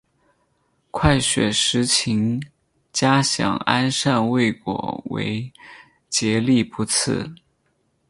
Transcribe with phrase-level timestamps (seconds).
[0.89, 2.41] 快雪时晴
[2.91, 5.53] 佳想安善未果为
[6.09, 7.31] 结力不次。